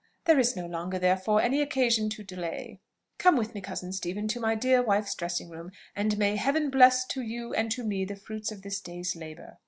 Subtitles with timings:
[0.25, 2.79] There is no longer, therefore, any occasion to delay;
[3.19, 7.05] come with me, cousin Stephen, to my dear wife's dressing room; and may Heaven bless
[7.09, 9.59] to you and to me the fruits of this day's labour!"